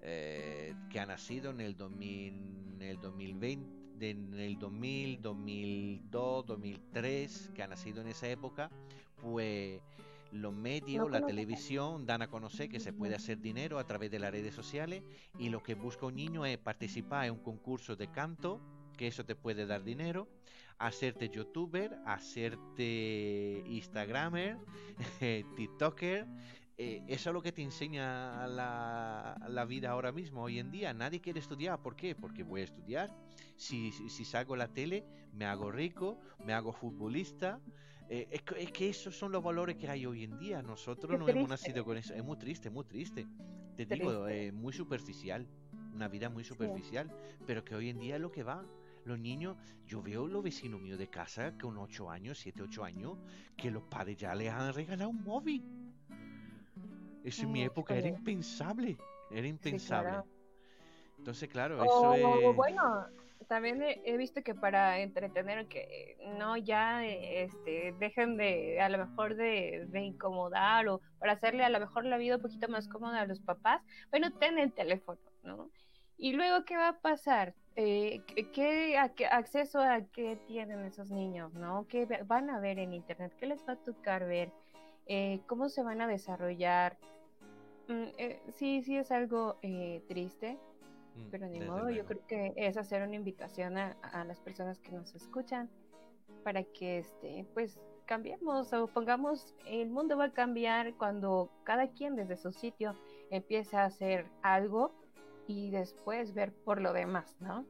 [0.00, 7.50] Eh, que han nacido en el, 2000, en el 2020, en el 2000, 2002, 2003,
[7.54, 8.70] que han nacido en esa época,
[9.20, 9.80] pues
[10.32, 14.18] los medios, la televisión dan a conocer que se puede hacer dinero a través de
[14.18, 15.02] las redes sociales
[15.38, 18.60] y lo que busca un niño es participar en un concurso de canto,
[18.96, 20.28] que eso te puede dar dinero,
[20.78, 24.58] hacerte youtuber, hacerte instagramer,
[25.56, 26.26] tiktoker.
[26.80, 30.94] Eh, eso es lo que te enseña la, la, vida ahora mismo, hoy en día.
[30.94, 31.82] Nadie quiere estudiar.
[31.82, 32.14] ¿Por qué?
[32.14, 33.12] Porque voy a estudiar.
[33.56, 37.60] Si, si, salgo a la tele, me hago rico, me hago futbolista,
[38.08, 40.62] eh, es, que, esos son los valores que hay hoy en día.
[40.62, 42.14] Nosotros no hemos nacido con eso.
[42.14, 43.26] Es muy triste, muy triste.
[43.76, 45.48] Te digo, es muy superficial.
[45.92, 47.10] Una vida muy superficial.
[47.44, 48.64] Pero que hoy en día es lo que va.
[49.04, 53.18] Los niños, yo veo los vecinos míos de casa con 8 años, 7, 8 años,
[53.56, 55.87] que los padres ya les han regalado un móvil.
[57.24, 58.96] Eso en mi época era impensable.
[59.30, 60.22] Era impensable.
[61.18, 62.56] Entonces, claro, eso es.
[62.56, 63.06] Bueno,
[63.48, 69.36] también he, visto que para entretener, que no ya este, dejen de, a lo mejor
[69.36, 73.26] de, incomodar o para hacerle a lo mejor la vida un poquito más cómoda a
[73.26, 75.70] los papás, bueno, ten el teléfono, ¿no?
[76.16, 77.54] Y luego, ¿qué va a pasar?
[77.76, 81.86] Eh, ¿qué, acceso a qué tienen esos niños, ¿no?
[81.88, 83.32] ¿Qué van a ver en Internet?
[83.38, 84.50] ¿Qué les va a tocar ver?
[85.08, 86.96] Eh, ¿Cómo se van a desarrollar?
[87.88, 89.56] Mm, eh, sí, sí es algo
[90.06, 90.58] triste,
[91.18, 94.92] Mm, Pero ni modo, yo creo que es hacer una invitación a, las personas que
[94.92, 95.68] nos escuchan
[96.44, 102.16] para que este, pues cambiemos o pongamos, el mundo va a cambiar cuando cada quien
[102.16, 102.94] desde su sitio
[103.30, 104.92] empieza a hacer algo
[105.46, 107.66] y después ver por lo demás, ¿no?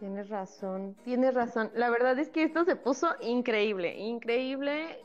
[0.00, 1.70] Tienes razón, tienes razón.
[1.74, 5.04] La verdad es que esto se puso increíble, increíble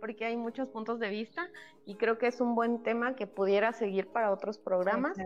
[0.00, 1.48] porque hay muchos puntos de vista
[1.84, 5.16] y creo que es un buen tema que pudiera seguir para otros programas.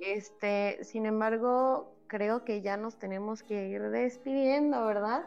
[0.00, 5.24] Este, sin embargo, creo que ya nos tenemos que ir despidiendo, ¿verdad?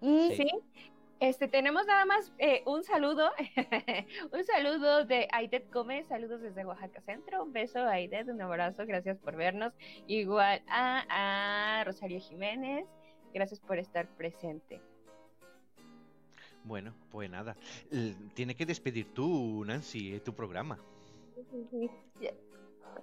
[0.00, 0.50] Y sí,
[1.20, 3.30] este, tenemos nada más eh, un saludo,
[4.32, 8.84] un saludo de Aidet Gómez, saludos desde Oaxaca Centro, un beso a Aidet, un abrazo,
[8.86, 9.72] gracias por vernos,
[10.06, 12.86] igual a, a Rosario Jiménez,
[13.32, 14.82] gracias por estar presente.
[16.66, 17.56] Bueno, pues nada.
[18.34, 20.78] Tiene que despedir tú, Nancy, tu programa.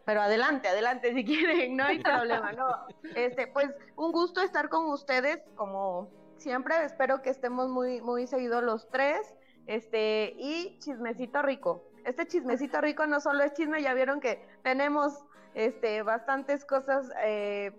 [0.06, 2.68] Pero adelante, adelante si quieren, no hay problema, no.
[3.16, 8.64] Este, pues un gusto estar con ustedes, como siempre, espero que estemos muy, muy seguidos
[8.64, 9.34] los tres.
[9.66, 11.90] Este, y chismecito rico.
[12.04, 17.72] Este chismecito rico no solo es chisme, ya vieron que tenemos este bastantes cosas eh,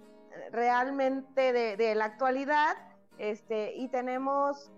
[0.51, 2.75] realmente de, de la actualidad.
[3.19, 4.73] Este, y tenemos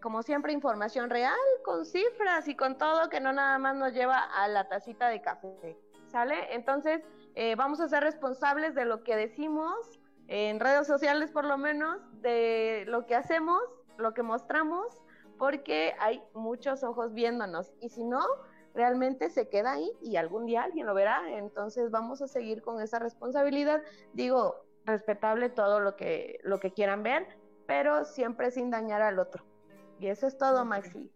[0.00, 1.34] como siempre, información real,
[1.64, 5.20] con cifras y con todo, que no nada más nos lleva a la tacita de
[5.20, 5.76] café.
[6.06, 6.54] ¿Sale?
[6.54, 7.02] Entonces,
[7.34, 11.98] eh, vamos a ser responsables de lo que decimos, en redes sociales por lo menos,
[12.22, 13.60] de lo que hacemos,
[13.98, 15.02] lo que mostramos,
[15.38, 17.72] porque hay muchos ojos viéndonos.
[17.80, 18.22] Y si no,
[18.74, 21.22] realmente se queda ahí y algún día alguien lo verá.
[21.30, 23.82] Entonces, vamos a seguir con esa responsabilidad.
[24.12, 27.26] Digo, respetable todo lo que, lo que quieran ver,
[27.66, 29.44] pero siempre sin dañar al otro.
[29.98, 31.10] Y eso es todo, Maxi.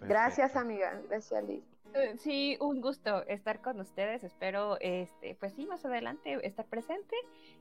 [0.00, 1.00] Gracias, amiga.
[1.08, 1.64] Gracias, Liz.
[1.94, 4.24] Eh, sí, un gusto estar con ustedes.
[4.24, 7.14] Espero, este, pues sí, más adelante estar presente.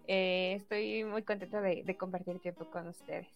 [0.07, 3.28] Eh, estoy muy contenta de, de, compartir tiempo con ustedes.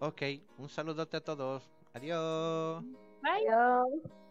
[0.00, 0.22] Ok,
[0.58, 1.70] un saludote a todos.
[1.92, 2.82] Adiós.
[3.22, 3.48] Bye.
[3.48, 4.23] Adiós.